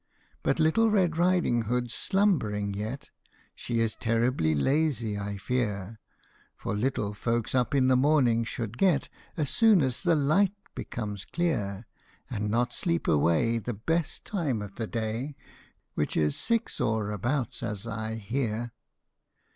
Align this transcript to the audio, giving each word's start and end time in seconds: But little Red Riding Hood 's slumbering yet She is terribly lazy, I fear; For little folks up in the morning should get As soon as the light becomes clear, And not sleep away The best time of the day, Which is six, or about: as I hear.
But 0.41 0.59
little 0.59 0.89
Red 0.89 1.17
Riding 1.17 1.61
Hood 1.65 1.91
's 1.91 1.93
slumbering 1.93 2.73
yet 2.73 3.11
She 3.53 3.79
is 3.79 3.93
terribly 3.93 4.55
lazy, 4.55 5.15
I 5.15 5.37
fear; 5.37 5.99
For 6.55 6.75
little 6.75 7.13
folks 7.13 7.53
up 7.53 7.75
in 7.75 7.85
the 7.87 7.95
morning 7.95 8.43
should 8.43 8.79
get 8.79 9.09
As 9.37 9.51
soon 9.51 9.79
as 9.83 10.01
the 10.01 10.15
light 10.15 10.55
becomes 10.73 11.23
clear, 11.23 11.85
And 12.31 12.49
not 12.49 12.73
sleep 12.73 13.07
away 13.07 13.59
The 13.59 13.75
best 13.75 14.25
time 14.25 14.63
of 14.63 14.73
the 14.73 14.87
day, 14.87 15.35
Which 15.93 16.17
is 16.17 16.35
six, 16.35 16.81
or 16.81 17.11
about: 17.11 17.61
as 17.61 17.85
I 17.85 18.15
hear. 18.15 18.71